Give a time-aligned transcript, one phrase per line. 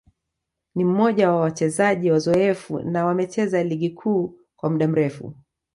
[0.75, 5.33] ni mmoja wa wachezaji wazoefu na wamecheza Ligi Kuu kwa muda mrefu